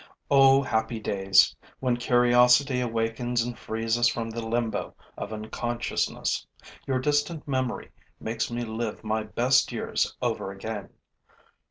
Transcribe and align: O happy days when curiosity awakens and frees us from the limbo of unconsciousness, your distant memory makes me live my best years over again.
O 0.31 0.63
happy 0.63 0.99
days 0.99 1.55
when 1.79 1.95
curiosity 1.95 2.81
awakens 2.81 3.43
and 3.43 3.55
frees 3.55 3.99
us 3.99 4.07
from 4.07 4.31
the 4.31 4.41
limbo 4.43 4.95
of 5.15 5.31
unconsciousness, 5.31 6.47
your 6.87 6.97
distant 6.97 7.47
memory 7.47 7.91
makes 8.19 8.49
me 8.49 8.63
live 8.65 9.03
my 9.03 9.21
best 9.21 9.71
years 9.71 10.17
over 10.19 10.49
again. 10.51 10.89